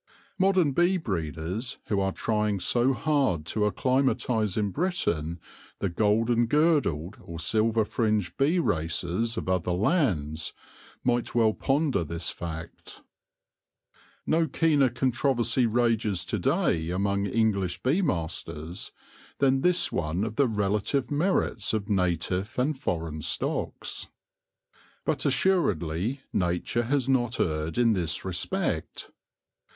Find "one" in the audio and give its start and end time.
19.91-20.23